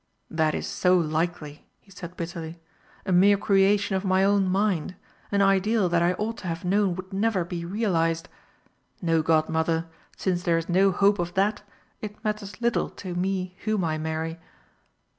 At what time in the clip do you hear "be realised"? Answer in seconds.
7.45-8.27